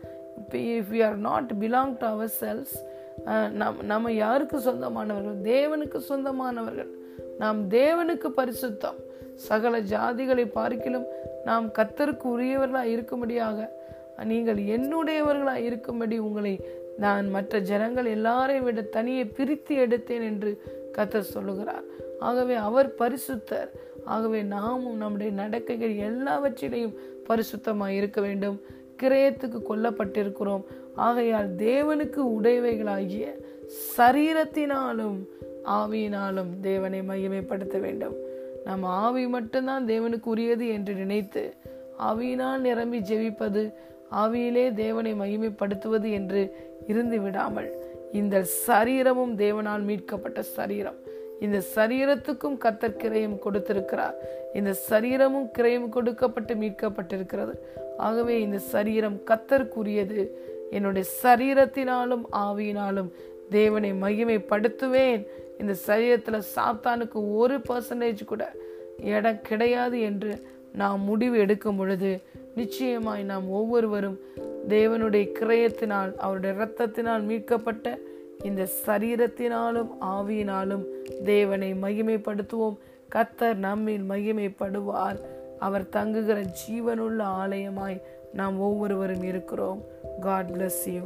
If 0.53 0.93
you 0.93 1.05
are 1.05 1.17
not 1.17 1.51
belong 1.61 1.97
to 1.97 2.07
ourselves 2.41 2.75
நம் 3.51 3.85
நம்ம 3.85 4.13
யாருக்கு 4.13 4.59
சொந்தமானவர்கள்? 4.59 5.39
தேவனுக்கு 5.53 5.99
சொந்தமானவர்கள். 6.09 6.91
நாம் 7.39 7.71
தேவனுக்கு 7.71 8.29
பரிசுத்தம். 8.37 8.99
சகல 9.35 9.81
ஜாதிகளை 9.81 10.45
பார்க்கிலும் 10.51 11.07
நாம் 11.45 11.67
கத்தருக்கு 11.69 12.27
உரியவர்களாக 12.35 12.93
இருக்கும்படியாக 12.97 13.69
நீங்கள் 14.25 14.57
என்னுடையவர்களாக 14.57 15.67
இருக்கும்படி 15.69 16.19
உங்களை 16.19 16.55
நான் 16.97 17.31
மற்ற 17.31 17.59
ஜனங்கள் 17.61 18.05
எல்லாரையும் 18.05 18.65
விட 18.65 18.83
தனியே 18.83 19.25
பிரித்து 19.25 19.75
எடுத்தேன் 19.77 20.25
என்று 20.31 20.51
கத்தர் 20.97 21.33
சொல்லுகிறார். 21.35 21.85
ஆகவே 22.19 22.55
அவர் 22.55 22.95
பரிசுத்தர். 22.99 23.69
ஆகவே 24.05 24.43
நாமும் 24.43 24.97
நம்முடைய 24.97 25.33
நடக்கைகள் 25.33 25.95
எல்லாவற்றிலையும் 25.95 26.97
பரிசுத்தமாக 27.29 27.89
இருக்க 27.89 28.21
வேண்டும். 28.21 28.61
கிரயத்துக்கு 29.03 29.61
கொல்லப்பட்டிருக்கிறோம். 29.69 30.65
ஆகையால் 30.95 31.55
தேவனுக்கு 31.55 32.21
உடையவைகளாகிய 32.41 33.27
சரீரத்தினாலும் 33.97 35.19
ஆவியினாலும் 35.65 36.61
தேவனை 36.61 37.03
மையமைப்படுத்த 37.03 37.79
வேண்டும். 37.79 38.15
நம் 38.65 38.83
ஆவி 38.83 39.27
மட்டும்தான் 39.27 39.87
தேவனுக்கு 39.87 40.25
உரியது 40.25 40.69
என்று 40.69 40.95
நினைத்து 40.95 41.55
ஆவியினால் 41.99 42.59
நிரம்பி 42.59 42.99
ஜெபிப்பது 42.99 43.73
ஆவியிலே 44.13 44.75
தேவனை 44.75 45.15
மகிமைப்படுத்துவது 45.15 46.11
என்று 46.11 46.57
இருந்து 46.87 47.21
விடாமல் 47.21 47.71
இந்த 48.13 48.43
சரீரமும் 48.45 49.37
தேவனால் 49.37 49.83
மீட்கப்பட்ட 49.83 50.43
சரீரம். 50.43 50.97
இந்த 51.41 51.63
சரீரத்துக்கும் 51.75 52.59
கத்தர் 52.65 53.01
கிரையும் 53.03 53.39
கொடுத்திருக்கிறார். 53.39 54.15
இந்த 54.55 54.73
சரீரமும் 54.73 55.51
கிரயம் 55.59 55.89
கொடுக்கப்பட்டு 55.89 56.55
மீட்கப்பட்டிருக்கிறது. 56.55 57.55
ஆகவே 57.97 58.41
இந்த 58.41 58.59
சரீரம் 58.59 59.21
கத்தர்க்குரியது. 59.27 60.29
என்னுடைய 60.71 61.09
சரீரத்தினாலும் 61.23 62.23
ஆவியினாலும் 62.33 63.11
தேவனை 63.51 63.93
மகிமைப்படுத்துவேன். 63.93 65.27
இந்த 65.59 65.75
சரீரத்தில் 65.87 66.49
சாத்தானுக்கு 66.57 67.35
ஒரு 67.35 67.59
பர்சன்டேஜ் 67.59 68.25
கூட 68.25 68.53
இடம் 69.03 69.43
கிடையாது 69.43 70.01
என்று 70.01 70.47
நாம் 70.73 71.01
முடிவு 71.01 71.39
எடுக்கும் 71.39 71.77
பொழுது 71.77 72.21
நிச்சயமாய் 72.57 73.23
நாம் 73.23 73.51
ஒவ்வொருவரும் 73.51 74.19
தேவனுடைய 74.69 75.25
கிரயத்தினால் 75.41 76.17
அவருடைய 76.17 76.57
இரத்தத்தினால் 76.57 77.23
மீட்கப்பட்ட 77.23 77.99
இந்த 78.45 78.67
சரீரத்தினாலும் 78.87 79.91
ஆவியினாலும் 80.01 80.85
தேவனை 81.25 81.75
மகிமைப்படுத்துவோம். 81.75 82.77
கத்தர் 83.15 83.55
நம்மில் 83.55 84.03
மகிமைப்படுவார். 84.09 85.19
அவர் 85.59 85.89
தங்குகிற 85.89 86.41
ஜீவனுள்ள 86.41 87.23
ஆலயமாய் 87.23 88.03
நாம் 88.33 88.61
ஒவ்வொருவரும் 88.61 89.23
இருக்கிறோம். 89.23 89.85
காட் 90.21 90.51
பிளஸ் 90.51 90.91
யூ 90.91 91.01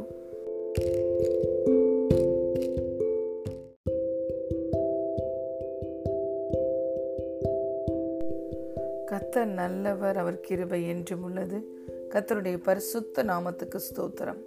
கத்தர் 9.11 9.45
நல்லவர் 9.45 10.17
அவர் 10.17 10.39
கிருபை 10.39 10.87
என்றும் 10.87 11.23
உள்ளது. 11.23 11.81
கத்தருடைய 12.09 12.57
பரிசுத்த 12.57 13.23
நாமத்துக்கு 13.23 13.79
ஸ்தோத்திரம். 13.91 14.41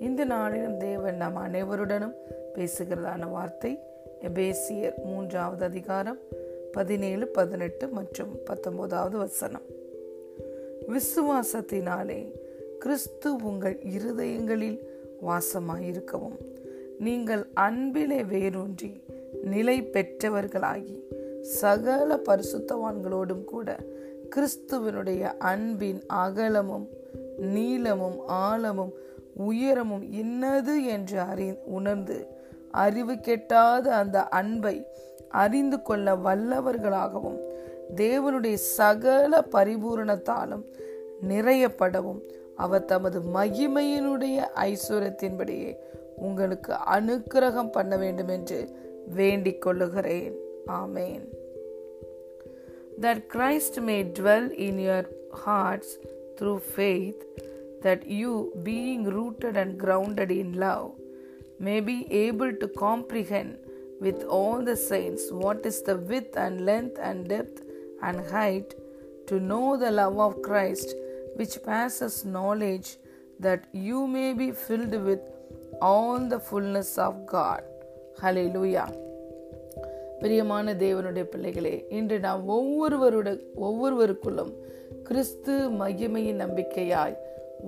இந்த 0.00 0.24
நாளிலும் 0.24 0.78
தேவன் 0.78 1.16
நம் 1.16 1.36
அனைவருடனும் 1.36 2.14
பேசுகிறதான 2.54 3.30
வார்த்தை 3.30 3.78
எபேசியர் 4.20 5.04
மூன்றாவது 5.04 5.64
அதிகாரம் 5.64 6.18
பதினேழு 6.72 7.28
பதினெட்டு 7.28 7.88
மற்றும் 7.88 8.42
பத்தொன்பதாவது 8.44 9.18
வசனம். 9.18 9.62
விசுவாசத்தினாலே 10.86 12.32
கிறிஸ்து 12.78 13.36
உங்கள் 13.42 13.78
இருதயங்களில் 13.78 14.78
வாசமாயிருக்கவும் 15.26 16.38
நீங்கள் 16.98 17.46
அன்பிலே 17.54 18.24
வேரூன்றி 18.24 19.02
நிலை 19.42 19.82
பெற்றவர்களாகி 19.82 21.00
சகல 21.40 22.16
பரிசுத்தவான்களோடும் 22.16 23.44
கூட 23.44 23.76
கிறிஸ்துவனுடைய 24.36 25.22
அன்பின் 25.22 26.06
அகலமும் 26.06 26.88
நீளமும் 27.36 28.26
ஆழமும் 28.26 28.92
உயரமும் 29.36 30.12
இன்னது 30.12 30.84
என்று 30.84 31.20
அறி 31.20 31.54
உணர்ந்து 31.64 32.26
அறிவு 32.70 33.12
கெட்டாத 33.12 33.92
அந்த 33.92 34.28
அன்பை 34.28 34.86
அறிந்து 35.28 35.82
கொள்ள 35.82 36.16
வல்லவர்களாகவும் 36.16 37.38
தேவனுடைய 37.96 38.54
சகல 38.54 39.44
பரிபூரணத்தாலும் 39.52 40.64
நிறையப்படவும் 41.28 42.20
அவர் 42.56 42.84
தமது 42.84 43.20
மகிமையினுடைய 43.20 44.46
ஐஸ்வர்யத்தின்படியே 44.54 45.76
உங்களுக்கு 46.16 46.74
அனுக்கிரகம் 46.94 47.70
பண்ண 47.70 47.96
வேண்டும் 47.96 48.28
என்று 48.28 48.68
வேண்டிக் 49.14 49.60
கொள்ளுகிறேன். 49.60 50.34
Amen. 50.66 51.28
That 53.00 53.22
Christ 53.34 53.80
may 53.80 54.02
dwell 54.02 54.58
in 54.58 54.78
your 54.78 55.08
hearts 55.30 56.00
through 56.40 56.58
faith 56.76 57.20
that 57.83 58.07
you, 58.07 58.33
being 58.63 59.03
rooted 59.17 59.57
and 59.57 59.79
grounded 59.83 60.31
in 60.31 60.53
love, 60.53 60.87
may 61.59 61.79
be 61.79 61.97
able 62.27 62.53
to 62.53 62.67
comprehend 62.67 63.57
with 63.99 64.23
all 64.37 64.59
the 64.69 64.75
saints 64.75 65.23
what 65.31 65.65
is 65.65 65.81
the 65.83 65.97
width 66.11 66.35
and 66.35 66.65
length 66.65 66.97
and 66.99 67.27
depth 67.27 67.59
and 68.01 68.19
height, 68.31 68.73
to 69.27 69.39
know 69.39 69.77
the 69.77 69.91
love 69.91 70.17
of 70.19 70.41
Christ, 70.41 70.95
which 71.35 71.55
passes 71.63 72.25
knowledge, 72.25 72.97
that 73.39 73.65
you 73.71 74.07
may 74.07 74.33
be 74.33 74.51
filled 74.51 74.95
with 75.09 75.21
all 75.81 76.19
the 76.33 76.39
fullness 76.39 76.97
of 76.97 77.13
God. 77.25 77.63
Hallelujah. 78.21 78.89
பிரியமான 80.21 80.73
தேவனுடைய 80.73 81.23
பிள்ளைகளே 81.33 81.85
இன்று 81.97 82.17
நாம் 82.25 82.41
ஒவ்வொருவருட 82.55 83.29
ஒவ்வொருவருக்குள்ளும் 83.67 84.51
கிறிஸ்து 85.07 85.53
மகிமையின் 85.79 86.41
நம்பிக்கையாய் 86.43 87.15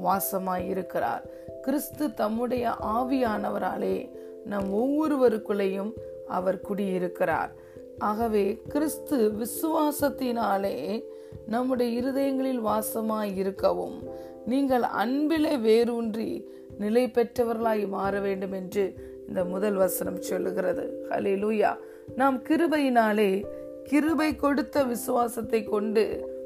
வாசமாய் 0.04 0.68
இருக்கிறார். 0.68 1.24
கிறிஸ்து 1.62 2.14
தம்முடைய 2.14 2.74
ஆவியானவராலே 2.82 4.10
நம் 4.44 4.74
ஒவ்வொருவருக்குள்ளேயும் 4.74 5.92
அவர் 6.28 6.60
குடியிருக்கிறார். 6.60 7.50
ஆகவே 7.98 8.62
கிறிஸ்து 8.68 9.32
விசுவாசத்தினாலே 9.32 11.04
நம்முடைய 11.46 12.00
இருதயங்களில் 12.00 12.62
வாசமாய் 12.66 13.36
இருக்கவும் 13.36 14.02
நீங்கள் 14.46 14.82
அன்பிலே 14.82 15.56
வேரூன்றி 15.56 16.50
நிலை 16.78 17.04
பெற்றவர்களாய் 17.06 17.88
மாற 17.88 18.20
வேண்டும் 18.20 18.52
என்று 18.52 19.16
இந்த 19.28 19.44
முதல் 19.44 19.74
வசனம் 19.74 20.22
சொல்லுகிறது. 20.22 21.06
ஹலே 21.10 21.34
லூயா 21.34 21.76
நாம் 22.16 22.42
கிருபையினாலே 22.42 23.44
கிருபை 23.84 24.36
கொடுத்த 24.36 24.84
விசுவாசத்தை 24.84 25.64
கொண்டு 25.64 26.36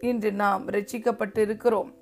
இன்று 0.00 0.32
நாம் 0.32 0.68
ரட்சிக்கப்பட்டு 0.68 1.38
இருக்கிறோம் 1.38 1.94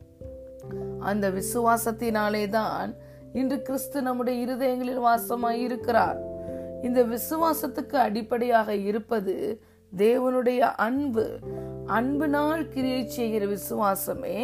அந்த 1.02 1.26
விசுவாசத்தினாலே 1.30 2.44
தான் 2.48 2.90
இன்று 3.32 3.56
கிறிஸ்து 3.62 3.98
நம்முடைய 4.02 4.36
இருதயங்களில் 4.46 5.04
வாசமாய் 5.06 5.60
இருக்கிறார். 5.66 6.18
இந்த 6.82 7.00
விசுவாசத்துக்கு 7.04 7.96
அடிப்படையாக 7.96 8.74
இருப்பது 8.90 9.34
தேவனுடைய 9.92 10.60
அன்பு. 10.86 11.26
அன்பினால் 11.86 12.68
கிரியை 12.68 13.02
செய்கிற 13.08 13.44
விசுவாசமே 13.46 14.36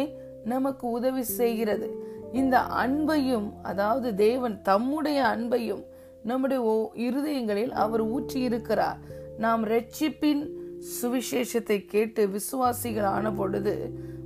நமக்கு 0.43 0.85
உதவி 0.89 1.23
செய்கிறது. 1.39 1.89
இந்த 2.33 2.57
அன்பையும் 2.83 3.47
அதாவது 3.61 4.09
தேவன் 4.15 4.61
தம்முடைய 4.61 5.19
அன்பையும் 5.35 5.83
நம்முடைய 6.23 6.61
இருதயங்களில் 7.07 7.73
அவர் 7.83 8.01
ஊற்றி 8.01 8.39
இருக்கிறார். 8.41 8.99
நாம் 9.37 9.61
ரட்சிப்பின் 9.65 10.43
சுவிசேஷத்தை 10.95 11.77
கேட்டு 11.85 12.21
விசுவாசிகள் 12.29 13.07
ஆன 13.15 13.31
பொழுது 13.31 13.73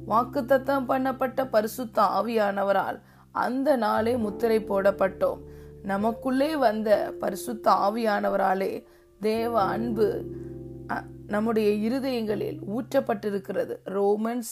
வாக்குத்தத்தம் 0.07 0.87
பண்ணப்பட்ட 0.89 1.49
பரிசுத்த 1.49 2.01
ஆவியானவரால் 2.01 2.99
அந்த 3.31 3.75
நாளே 3.75 4.15
முத்திரை 4.15 4.59
போடப்பட்டோம். 4.59 5.39
நமக்குள்ளே 5.83 6.55
வந்த 6.55 7.13
பரிசுத்த 7.19 7.71
ஆவியானவராலே 7.71 8.83
தேவ 9.19 9.61
அன்பு 9.61 10.23
நம்முடைய 11.27 11.89
இருதயங்களில் 11.89 12.59
ஊற்றப்பட்டிருக்கிறது. 12.75 13.75
ரோமன்ஸ் 13.85 14.51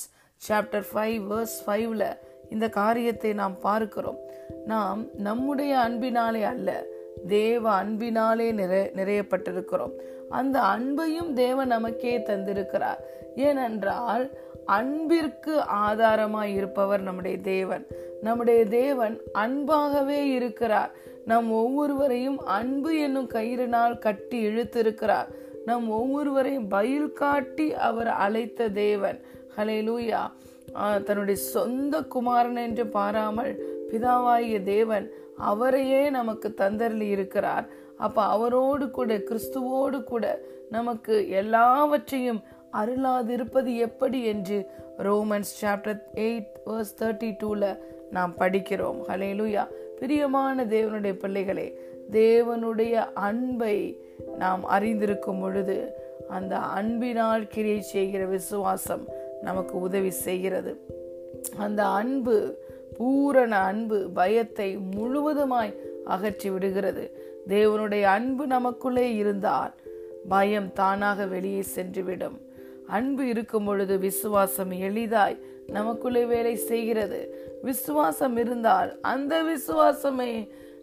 சாப்டர் 0.50 0.86
ஃபைவ் 0.94 1.20
வேர்ஸ் 1.32 1.58
ஃபைவ்ல 1.66 2.04
இந்த 2.50 2.70
காரியத்தை 2.70 3.34
நாம் 3.34 3.60
பார்க்கிறோம். 3.60 4.18
நாம் 4.66 5.06
நம்முடைய 5.18 5.80
அன்பினாலே 5.80 6.44
அல்ல 6.44 6.84
தேவ 7.28 7.84
அன்பினாலே 7.84 8.52
நிறை 8.52 8.82
நிறையப்பட்டிருக்கிறோம். 8.96 9.92
அந்த 10.30 10.60
அன்பையும் 10.60 11.34
தேவன் 11.34 11.68
நமக்கே 11.68 12.20
தந்திருக்கிறார். 12.20 13.02
ஏனென்றால் 13.36 14.26
அன்பிற்கு 14.66 15.60
ஆதாரமாய் 15.60 16.54
இருப்பவர் 16.54 17.02
நம்முடைய 17.02 17.38
தேவன். 17.38 17.88
நம்முடைய 18.22 18.66
தேவன் 18.66 19.22
அன்பாகவே 19.34 20.32
இருக்கிறார். 20.32 20.92
நம் 21.26 21.52
ஒவ்வொருவரையும் 21.52 22.46
அன்பு 22.46 22.98
என்னும் 22.98 23.30
கயிறினால் 23.30 24.00
கட்டி 24.00 24.48
இழுத்திருக்கிறார். 24.48 25.26
நம் 25.66 25.90
ஒவ்வொருவரையும் 25.90 26.68
பயில் 26.68 27.14
காட்டி 27.14 27.74
அவர் 27.74 28.08
அழைத்த 28.08 28.70
தேவன். 28.70 29.20
ஹலே 29.58 29.80
லூயா 29.88 30.22
தன்னுடைய 31.04 31.42
சொந்த 31.42 32.02
குமாரன் 32.02 32.56
என்று 32.56 32.88
பாராமல் 32.88 33.52
பிதாவாகிய 33.92 34.64
தேவன் 34.64 35.12
அவரையே 35.38 36.10
நமக்கு 36.10 36.54
தந்தரலி 36.58 37.10
இருக்கிறார். 37.10 37.68
அப்ப 37.98 38.24
அவரோடு 38.24 38.92
கூட 38.92 39.18
கிறிஸ்துவோடு 39.18 40.04
கூட 40.04 40.42
நமக்கு 40.70 41.30
எல்லாவற்றையும் 41.30 42.42
அருளாதிருப்பது 42.74 43.76
எப்படி 43.76 44.24
என்று 44.24 44.70
Romans 44.98 45.54
chapter 45.62 46.02
eight 46.16 46.52
verse 46.66 46.94
thirty 47.00 47.36
டூவில் 47.42 47.78
நாம் 48.12 48.34
படிக்கிறோம். 48.40 49.00
ஹலேலுயா 49.08 49.68
பிரியமான 50.00 50.66
தேவனுடைய 50.66 51.14
பிள்ளைகளே 51.14 51.80
தேவனுடைய 52.12 52.94
அன்பை 53.14 54.02
நாம் 54.38 54.64
அறிந்திருக்கும் 54.66 55.40
பொழுது 55.40 55.94
அந்த 56.30 56.58
அன்பினால் 56.58 57.48
கிரியை 57.48 57.82
செய்கிற 57.82 58.26
விசுவாசம் 58.26 59.08
நமக்கு 59.42 59.80
உதவி 59.80 60.10
செய்கிறது. 60.10 60.80
அந்த 61.58 61.86
அன்பு 61.86 62.58
பூரண 62.98 63.56
அன்பு 63.56 64.10
பயத்தை 64.14 64.78
முழுவதுமாய் 64.78 65.76
அகற்றி 66.06 66.50
விடுகிறது. 66.50 67.04
தேவனுடைய 67.48 68.02
அன்பு 68.02 68.48
நமக்குள்ளே 68.48 69.16
இருந்தால் 69.16 69.74
பயம் 70.30 70.74
தானாக 70.74 71.26
வெளியே 71.26 71.64
சென்றுவிடும். 71.76 72.38
அன்பு 72.96 73.24
இருக்கும் 73.34 73.66
பொழுது 73.66 73.96
விசுவாசம் 73.98 74.72
எளிதாய் 74.88 75.38
நமக்குள்ளே 75.68 76.24
வேலை 76.34 76.56
செய்கிறது. 76.70 77.20
விசுவாசம் 77.62 78.38
இருந்தால் 78.38 78.90
அந்த 79.12 79.34
விசுவாசமே 79.50 80.32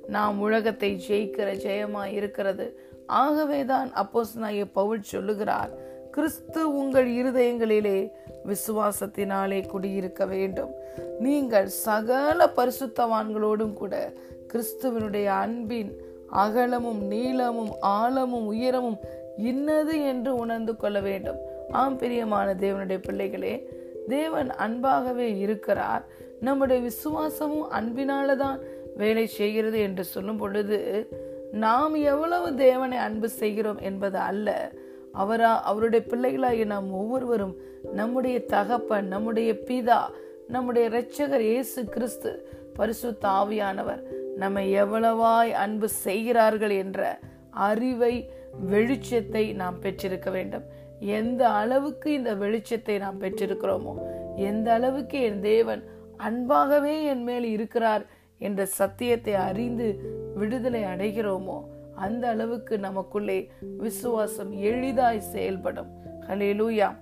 நாம் 0.07 0.41
உலகத்தை 0.41 0.91
ஜெயிக்கிற 1.09 1.49
ஜெயமாய் 1.65 2.15
இருக்கிறது. 2.21 2.67
ஆகவேதான் 3.07 3.91
அப்போஸ் 4.03 4.35
நாய 4.37 4.65
பவுல் 4.79 5.09
சொல்லுகிறார் 5.13 5.73
கிறிஸ்து 6.11 6.61
உங்கள் 6.81 7.09
இருதயங்களிலே 7.21 7.99
விசுவாசத்தினாலே 8.51 9.59
குடியிருக்க 9.67 10.23
வேண்டும். 10.27 10.73
நீங்கள் 11.21 11.69
சகல 11.87 12.47
பரிசுத்தவான்களோடும் 12.57 13.77
கூட 13.81 13.95
கிறிஸ்துவனுடைய 14.53 15.29
அன்பின் 15.45 15.93
அகலமும் 16.45 17.03
நீளமும் 17.13 17.73
ஆழமும் 17.81 18.47
உயரமும் 18.47 18.99
இன்னது 19.51 19.95
என்று 20.11 20.33
உணர்ந்து 20.35 20.73
கொள்ள 20.77 20.99
வேண்டும். 21.01 21.39
ஆம் 21.71 21.97
பிரியமான 21.97 22.55
தேவனுடைய 22.55 22.99
பிள்ளைகளே 23.03 23.69
தேவன் 24.09 24.51
அன்பாகவே 24.51 25.39
இருக்கிறார். 25.39 26.05
நம்முடைய 26.41 26.83
விசுவாசமும் 26.83 27.71
அன்பினால 27.73 28.37
தான் 28.37 28.61
வேலை 28.97 29.27
செய்கிறது 29.27 29.81
என்று 29.81 30.05
சொல்லும் 30.05 30.37
பொழுது 30.37 31.09
நாம் 31.53 31.95
எவ்வளவு 31.95 32.55
தேவனை 32.55 32.99
அன்பு 32.99 33.29
செய்கிறோம் 33.29 33.79
என்பது 33.79 34.19
அல்ல. 34.19 34.73
அவரா 35.13 35.63
அவருடைய 35.63 36.07
பிள்ளைகளாகிய 36.09 36.65
நாம் 36.65 36.93
ஒவ்வொருவரும் 36.93 37.57
நம்முடைய 37.93 38.45
தகப்பன் 38.45 39.07
நம்முடைய 39.07 39.53
பிதா 39.53 40.01
நம்முடைய 40.49 40.89
இரட்சகர் 40.89 41.41
இயேசு 41.41 41.85
கிறிஸ்து 41.85 42.49
பரிசு 42.75 43.19
தாவியானவர் 43.23 44.03
நம்மை 44.37 44.75
எவ்வளவாய் 44.75 45.51
அன்பு 45.51 45.89
செய்கிறார்கள் 45.89 46.71
என்ற 46.71 47.19
அறிவை 47.51 48.31
வெளிச்சத்தை 48.71 49.55
நாம் 49.55 49.79
பெற்றிருக்க 49.81 50.31
வேண்டும். 50.31 50.78
எந்த 51.01 51.49
அளவுக்கு 51.49 52.13
இந்த 52.13 52.35
வெளிச்சத்தை 52.35 52.99
நாம் 52.99 53.21
பெற்றிருக்கிறோமோ 53.21 53.95
எந்த 54.37 54.73
அளவுக்கு 54.73 55.21
என் 55.21 55.41
தேவன் 55.41 55.83
அன்பாகவே 56.17 57.05
என் 57.05 57.23
மேல் 57.23 57.45
இருக்கிறார் 57.45 58.07
என்ற 58.39 58.67
சத்தியத்தை 58.67 59.35
அறிந்து 59.35 60.01
விடுதலை 60.35 60.83
அடைகிறோமோ 60.83 61.65
அந்த 61.95 62.29
அளவுக்கு 62.29 62.79
நமக்குள்ளே 62.79 63.51
விசுவாசம் 63.79 64.53
எளிதாய் 64.53 65.21
செயல்படும். 65.21 65.89
ஹலேலூயா 66.29 66.99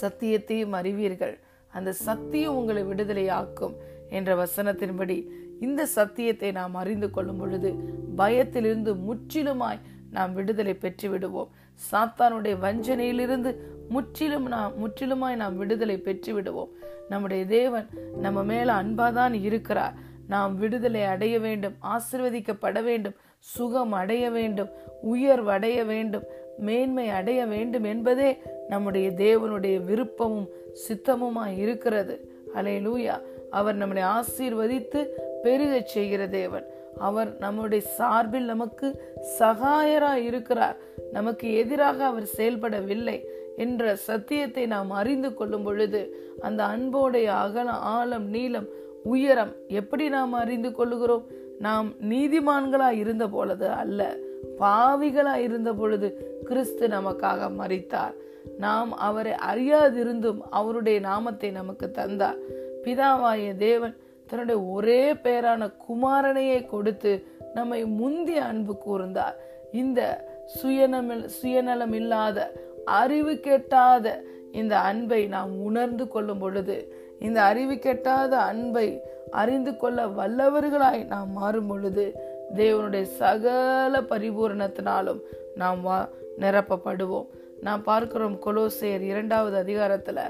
சத்தியத்தையும் 0.00 0.70
அறிவீர்கள். 0.70 1.38
அந்த 1.68 1.92
சத்தியம் 1.92 2.54
உங்களை 2.54 2.84
விடுதலையாக்கும் 2.84 3.74
என்ற 4.08 4.34
வசனத்தின்படி 4.34 5.28
இந்த 5.60 5.86
சத்தியத்தை 5.86 6.52
நாம் 6.52 6.74
அறிந்து 6.74 7.10
கொள்ளும் 7.10 7.36
பொழுது 7.36 7.74
பயத்திலிருந்து 8.16 8.94
முற்றிலுமாய் 8.94 9.80
நாம் 10.10 10.32
விடுதலை 10.32 10.74
பெற்று 10.74 11.10
விடுவோம் 11.10 11.52
சாத்தானுடைய 11.92 12.56
வஞ்சனையிலிருந்து 12.62 13.56
முற்றிலும் 13.88 14.48
நாம் 14.48 14.72
முற்றிலுமாய் 14.84 15.36
நாம் 15.36 15.56
விடுதலை 15.56 15.98
பெற்று 15.98 16.34
விடுவோம் 16.34 16.68
நம்முடைய 17.08 17.46
தேவன் 17.46 17.86
நம்ம 18.16 18.42
மேல 18.42 18.72
அன்பாதான் 18.72 19.42
இருக்கிறார். 19.42 19.94
நாம் 20.28 20.58
விடுதலை 20.58 21.02
அடைய 21.02 21.38
வேண்டும் 21.38 21.74
ஆசிர்வதிக்கப்பட 21.82 22.82
வேண்டும் 22.82 23.14
சுகம் 23.38 23.92
அடைய 23.92 24.30
வேண்டும் 24.30 24.68
உயர்வு 25.02 25.50
அடைய 25.50 25.84
வேண்டும் 25.84 26.22
மேன்மை 26.58 27.08
அடைய 27.08 27.46
வேண்டும் 27.46 27.84
என்பதே 27.84 28.42
நம்முடைய 28.68 29.10
தேவனுடைய 29.10 29.84
விருப்பமும் 29.84 30.48
சித்தமுமாய் 30.88 31.58
இருக்கிறது. 31.58 32.30
அலே 32.54 32.80
லூயா 32.80 33.20
அவர் 33.50 33.78
நம்மளை 33.78 34.04
ஆசீர்வதித்து 34.16 35.06
பெருகச் 35.42 35.86
செய்கிற 35.86 36.28
தேவன். 36.28 36.66
அவர் 36.98 37.36
நம்முடைய 37.38 37.88
சார்பில் 37.88 38.44
நமக்கு 38.44 39.14
சகாயராய் 39.38 40.24
இருக்கிறார். 40.24 40.76
நமக்கு 41.12 41.54
எதிராக 41.54 42.04
அவர் 42.04 42.26
செயல்படவில்லை 42.36 43.24
என்ற 43.56 43.96
சத்தியத்தை 43.96 44.66
நாம் 44.66 44.90
அறிந்து 44.90 45.34
கொள்ளும் 45.34 45.62
பொழுது 45.62 46.16
அந்த 46.40 46.64
அன்போடைய 46.64 47.24
அகலம் 47.24 47.80
ஆழம் 47.80 48.28
நீளம் 48.28 48.68
உயரம் 49.04 49.52
எப்படி 49.68 50.08
நாம் 50.08 50.32
அறிந்து 50.32 50.68
கொள்ளுகிறோம்? 50.68 51.22
நாம் 51.58 51.94
நீதிமான்களாக 52.00 52.90
இருந்த 52.90 53.28
பொழுது 53.28 53.68
அல்ல 53.68 54.16
பாவிகளாக 54.58 55.36
இருந்த 55.36 55.72
பொழுது 55.72 56.38
கிறிஸ்து 56.44 56.86
நமக்காக 56.86 57.48
மறித்தார் 57.58 58.14
நாம் 58.58 58.96
அவரை 58.96 59.32
அறியாதிருந்தும் 59.32 60.38
அவருடைய 60.50 61.00
நாமத்தை 61.00 61.50
நமக்கு 61.50 61.90
தந்தார். 61.90 62.36
பிதாவாய 62.84 63.56
தேவன் 63.56 63.96
தன்னுடைய 64.34 64.60
ஒரே 64.60 65.12
பேரான 65.12 65.72
குமாரனையே 65.84 66.66
கொடுத்து 66.66 67.26
நம்மை 67.54 67.84
முந்திய 67.84 68.44
அன்பு 68.44 68.74
கூர்ந்தார். 68.86 69.36
இந்த 69.72 70.00
சுயநலம் 70.46 71.28
சுயநலம் 71.28 71.92
இல்லாத 71.92 72.52
அறிவு 72.84 73.32
கெட்டாத 73.32 74.06
இந்த 74.52 74.78
அன்பை 74.78 75.26
நாம் 75.26 75.60
உணர்ந்து 75.60 76.08
கொள்ளும் 76.08 76.38
பொழுது 76.38 76.76
இந்த 77.20 77.42
அறிவு 77.42 77.72
கெட்டாத 77.72 78.28
அன்பை 78.28 79.00
அறிந்து 79.30 79.76
கொள்ள 79.76 80.06
வல்லவர்களாய் 80.06 81.06
நாம் 81.06 81.32
மாறும் 81.32 81.66
பொழுது 81.66 82.12
தேவனுடைய 82.54 83.02
சகல 83.02 84.00
பரிபூரணத்தினாலும் 84.00 85.20
நாம் 85.54 85.82
வா 85.82 86.08
நிரப்பப்படுவோம். 86.40 87.26
நாம் 87.60 87.82
பார்க்கிறோம் 87.82 88.36
கொலோசேர் 88.46 89.00
இரண்டாவது 89.00 89.56
அதிகாரத்துல 89.62 90.20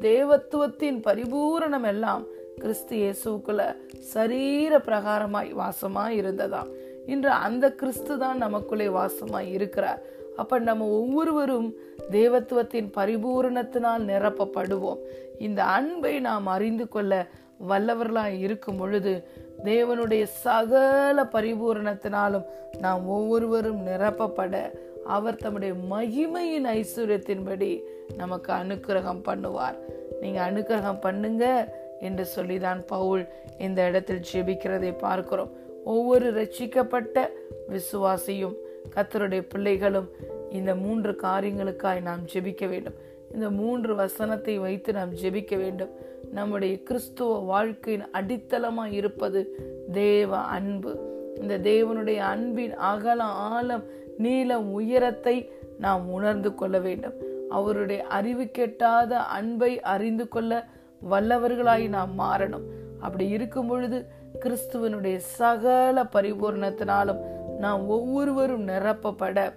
தேவத்துவத்தின் 0.00 0.98
பரிபூரணம் 1.00 1.86
எல்லாம் 1.86 2.24
கிறிஸ்து 2.62 2.96
இயேசுக்குள்ள 2.96 3.62
சரீர 4.12 4.78
பிரகாரமாய் 4.78 5.50
வாசமாய் 5.60 6.18
இருந்ததாம். 6.20 6.70
இன்று 7.06 7.30
அந்த 7.30 7.70
கிறிஸ்து 7.70 8.18
தான் 8.18 8.38
நமக்குள்ளே 8.38 8.86
வாசமாய் 8.86 9.48
இருக்கிறார். 9.50 10.02
அப்ப 10.36 10.58
நம்ம 10.58 10.86
ஒவ்வொருவரும் 10.86 11.68
தேவத்துவத்தின் 12.10 12.88
பரிபூரணத்தினால் 12.96 14.04
நிரப்பப்படுவோம். 14.10 15.00
இந்த 15.38 15.64
அன்பை 15.64 16.20
நாம் 16.20 16.46
அறிந்து 16.46 16.88
கொள்ள 16.88 17.26
வல்லவர்களாய் 17.68 18.38
இருக்கும் 18.38 18.76
பொழுது 18.76 19.12
தேவனுடைய 19.64 20.22
சகல 20.22 21.28
பரிபூரணத்தினாலும் 21.32 22.48
நாம் 22.80 23.06
ஒவ்வொருவரும் 23.06 23.80
நிரப்பப்பட 23.86 24.54
அவர் 25.16 25.36
தம்முடைய 25.36 25.74
மகிமையின் 25.90 26.66
ஐஸ்வர்யத்தின்படி 26.80 27.70
நமக்கு 28.16 28.52
அனுக்கிரகம் 28.52 29.22
பண்ணுவார். 29.28 29.78
நீங்க 30.20 30.50
அனுக்கிரகம் 30.50 31.00
பண்ணுங்க. 31.00 31.44
என்று 32.04 32.24
சொல்லிதான் 32.34 32.80
பவுல் 32.86 33.24
இந்த 33.58 33.80
இடத்தில் 33.88 34.26
ஜெபிக்கிறதை 34.30 34.92
பார்க்கிறோம். 34.98 35.52
ஒவ்வொரு 35.84 36.28
ரட்சிக்கப்பட்ட 36.38 37.26
விசுவாசியும் 37.72 38.56
கத்தருடைய 38.94 39.42
பிள்ளைகளும் 39.48 40.08
இந்த 40.50 40.72
மூன்று 40.74 41.12
காரியங்களுக்காய் 41.22 42.06
நாம் 42.08 42.24
ஜெபிக்க 42.32 42.64
வேண்டும். 42.68 42.98
இந்த 43.34 43.46
மூன்று 43.60 43.92
வசனத்தை 43.94 44.54
வைத்து 44.58 44.90
நாம் 44.92 45.12
ஜெபிக்க 45.22 45.54
வேண்டும். 45.56 45.92
நம்முடைய 46.32 46.74
கிறிஸ்துவ 46.82 47.38
வாழ்க்கையின் 47.52 48.06
அடித்தளமாய் 48.12 48.94
இருப்பது 49.00 49.40
தேவ 49.92 50.36
அன்பு. 50.56 50.92
இந்த 51.40 51.54
தேவனுடைய 51.70 52.20
அன்பின் 52.32 52.74
அகலம் 52.90 53.36
ஆழம் 53.50 53.84
நீளம் 54.18 54.68
உயரத்தை 54.72 55.36
நாம் 55.78 56.04
உணர்ந்து 56.08 56.50
கொள்ள 56.54 56.76
வேண்டும். 56.78 57.16
அவருடைய 57.50 58.00
அறிவு 58.18 58.44
கெட்டாத 58.58 59.12
அன்பை 59.38 59.72
அறிந்து 59.94 60.26
கொள்ள 60.28 60.52
வல்லவர்களாய் 61.10 61.88
நாம் 61.88 62.18
மாறணும். 62.18 62.62
அப்படி 63.00 63.28
இருக்கும் 63.28 63.66
பொழுது 63.66 64.06
கிறிஸ்துவனுடைய 64.40 65.16
சகல 65.16 66.02
பரிபூர்ணத்தினாலும் 66.02 67.18
நாம் 67.58 67.88
ஒவ்வொருவரும் 67.88 68.68
நிரப்பப்பட. 68.68 69.52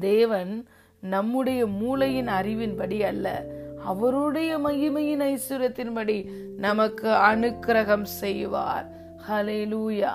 தேவன் 0.00 0.66
நம்முடைய 1.00 1.66
மூளையின் 1.66 2.28
அறிவின்படி 2.28 3.00
அல்ல. 3.00 3.44
அவருடைய 3.84 4.58
மகிமையின் 4.58 5.36
ஐஸ்வர்யத்தின்படி 5.36 6.30
நமக்கு 6.56 7.08
அனுக்கிரகம் 7.08 8.02
செய்வார். 8.02 8.90
ஹலே 9.28 9.66
லூயா 9.66 10.10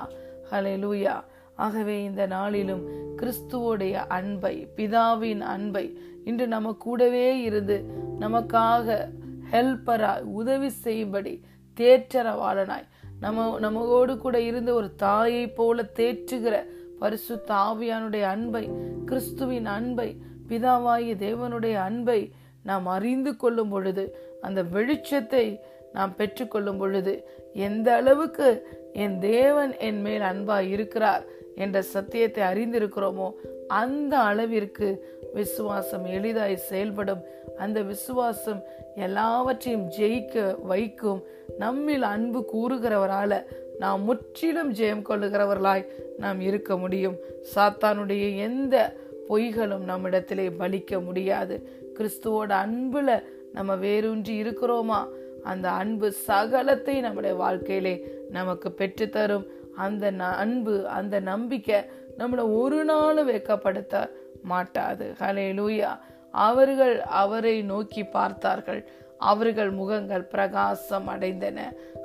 ஹலே 0.52 0.78
லூயா 0.78 1.24
ஆகவே 1.56 2.04
இந்த 2.04 2.26
நாளிலும் 2.26 2.88
கிறிஸ்துவோடைய 3.18 3.92
அன்பை 3.92 4.68
பிதாவின் 4.76 5.40
அன்பை 5.40 5.98
இன்று 6.26 6.48
நம்ம 6.48 6.74
கூடவே 6.74 7.42
இருந்து 7.42 7.86
நமக்காக 8.20 9.10
ஹெல்ப்பரா 9.52 10.22
உதவி 10.22 10.70
செய்யும்படி 10.70 11.44
தேற்றரவாளனாய். 11.80 12.88
நம்ம 13.20 13.60
நம்மோடு 13.60 14.18
கூட 14.18 14.42
இருந்த 14.42 14.74
ஒரு 14.74 14.96
தாயை 14.96 15.48
போல 15.48 15.90
தேற்றுகிற 15.96 16.66
பரிசு 17.00 17.44
தாவியானுடைய 17.48 18.22
அன்பை 18.22 18.70
கிறிஸ்துவின் 19.06 19.66
அன்பை 19.66 20.18
பிதாவாகிய 20.48 21.14
தேவனுடைய 21.16 21.74
அன்பை 21.74 22.32
நாம் 22.64 22.86
அறிந்து 22.86 23.36
கொள்ளும் 23.36 23.70
பொழுது 23.70 24.18
அந்த 24.42 24.64
வெளிச்சத்தை 24.64 25.60
நாம் 25.94 26.16
பெற்றுக்கொள்ளும் 26.16 26.78
பொழுது 26.78 27.28
எந்த 27.54 27.96
அளவுக்கு 27.96 28.68
என் 28.94 29.20
தேவன் 29.20 29.78
என் 29.78 30.02
மேல் 30.02 30.22
அன்பாய் 30.22 30.70
இருக்கிறார் 30.70 31.26
என்ற 31.56 31.82
சத்தியத்தை 31.82 32.44
அறிந்திருக்கிறோமோ 32.44 33.34
அந்த 33.68 34.18
அளவிற்கு 34.18 35.08
விசுவாசம் 35.34 36.06
எளிதாய் 36.06 36.56
செயல்படும். 36.56 37.22
அந்த 37.58 37.82
விசுவாசம் 37.82 38.64
எல்லாவற்றையும் 38.96 39.90
ஜெயிக்க 39.90 40.62
வைக்கும். 40.62 41.24
நம்மில் 41.58 42.02
அன்பு 42.02 42.46
கூறுகிறவரால 42.54 43.44
நாம் 43.80 44.04
முற்றிலும் 44.04 44.74
ஜெயம் 44.74 45.04
கொள்ளுகிறவர்களாய் 45.10 45.86
நாம் 46.18 46.42
இருக்க 46.42 46.78
முடியும். 46.78 47.16
சாத்தானுடைய 47.56 48.38
எந்த 48.38 48.96
பொய்களும் 49.30 49.84
நம்மிடத்திலே 49.84 50.50
பலிக்க 50.50 51.04
முடியாது. 51.04 51.70
கிறிஸ்துவோட 52.00 52.52
அன்புல 52.66 53.24
நம்ம 53.54 53.76
வேரூன்றி 53.76 54.42
இருக்கிறோமா? 54.42 55.08
அந்த 55.44 55.70
அன்பு 55.70 56.12
சகலத்தை 56.12 57.00
நம்முடைய 57.00 57.36
வாழ்க்கையிலே 57.36 58.08
நமக்கு 58.30 58.70
பெற்றுத்தரும். 58.70 59.46
அந்த 59.76 60.12
அன்பு 60.18 60.88
அந்த 60.88 61.20
நம்பிக்கை 61.20 61.80
நம்மளை 62.18 62.62
ஒரு 62.62 62.84
நாளும் 62.84 63.30
வெக்கப்படுத்த 63.30 64.10
மாட்டாது. 64.44 65.06
ஹலே 65.20 65.48
லூயா 65.60 66.00
அவர்கள் 66.32 67.02
அவரை 67.02 67.62
நோக்கி 67.62 68.04
பார்த்தார்கள். 68.04 68.88
அவர்கள் 69.18 69.72
முகங்கள் 69.72 70.24
பிரகாசம் 70.24 71.08
அடைந்தன. 71.08 71.60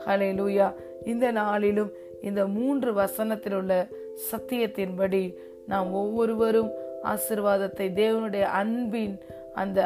ஹலே 0.06 0.30
லூயா 0.40 0.74
இந்த 1.04 1.30
நாளிலும் 1.30 1.92
இந்த 2.22 2.46
மூன்று 2.46 2.92
வசனத்தில் 2.92 3.52
உள்ள 3.52 3.88
சத்தியத்தின்படி 4.30 5.34
நாம் 5.66 5.92
ஒவ்வொருவரும் 5.92 6.70
ஆசிர்வாதத்தை 7.04 7.86
தேவனுடைய 8.02 8.42
அன்பின் 8.42 9.18
அந்த 9.54 9.80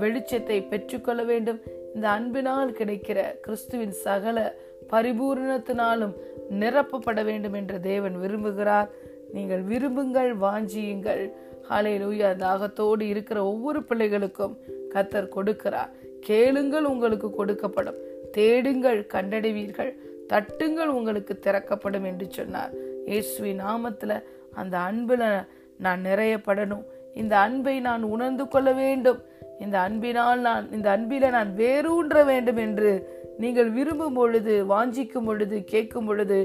வெளிச்சத்தை 0.00 0.68
பெற்றுக்கொள்ள 0.68 1.22
வேண்டும். 1.22 1.60
இந்த 1.94 2.08
அன்பினால் 2.08 2.72
கிடைக்கிற 2.72 3.40
கிறிஸ்துவின் 3.40 3.92
சகல 3.92 4.54
பரிபூர்ணத்தினாலும் 4.92 6.14
நிரப்பப்பட 6.50 7.24
வேண்டும் 7.24 7.52
என்று 7.52 7.80
தேவன் 7.80 8.16
விரும்புகிறார். 8.16 8.88
நீங்கள் 9.32 9.62
விரும்புங்கள் 9.62 10.36
வாஞ்சியுங்கள். 10.36 11.32
ஹalleluya 11.70 12.36
தாகத்தோடு 12.36 13.00
இருக்கிற 13.00 13.44
ஒவ்வொரு 13.44 13.80
பிள்ளைகளுக்கும் 13.80 14.56
கத்தர் 14.94 15.28
கொடுக்கிறார். 15.36 15.90
கேளுங்கள் 16.20 16.84
உங்களுக்கு 16.84 17.28
கொடுக்கப்படும். 17.28 17.96
தேடுங்கள் 18.32 19.06
கண்டடைவீர்கள். 19.12 19.96
தட்டுங்கள் 20.28 20.86
உங்களுக்கு 20.86 21.38
திறக்கப்படும் 21.38 22.04
என்று 22.04 22.26
சொன்னார். 22.30 22.70
இயேசுவி 23.06 23.54
நாமத்தில் 23.54 24.22
அந்த 24.52 24.78
அன்புல 24.78 25.46
நான் 25.78 26.04
நிறையப்படணும். 26.04 26.84
இந்த 27.14 27.38
அன்பை 27.38 27.80
நான் 27.80 28.02
உணர்ந்து 28.02 28.48
கொள்ள 28.48 28.72
வேண்டும். 28.72 29.22
இந்த 29.60 29.78
அன்பினால் 29.78 30.40
நான் 30.40 30.72
இந்த 30.72 30.98
அன்பில 30.98 31.30
நான் 31.30 31.54
வேரூன்ற 31.56 32.24
வேண்டும் 32.24 32.56
என்று 32.56 33.19
நீங்கள் 33.40 33.70
விரும்பும் 33.70 34.12
பொழுது 34.12 34.54
வாஞ்சிக்கும் 34.68 35.24
பொழுது 35.24 35.56
கேட்கும் 35.64 36.06
பொழுது 36.06 36.38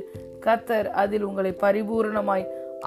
கத்தர் 0.46 0.88
அதில் 1.04 1.26
உங்களை 1.30 1.52
பரிபூரணமாய் 1.52 2.46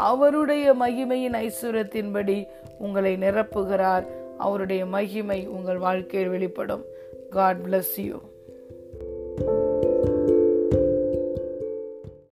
அவருடைய 0.09 0.75
மகிமையின் 0.81 1.37
ஐஸ்வர்யத்தின்படி 1.45 2.39
உங்களை 2.79 3.13
நிரப்புகிறார். 3.17 4.07
அவருடைய 4.39 4.87
மகிமை 4.87 5.41
உங்கள் 5.57 5.79
வாழ்க்கையில் 5.79 6.31
வெளிப்படும். 6.31 6.85
God 7.31 7.63
bless 7.67 7.97
you 7.97 8.17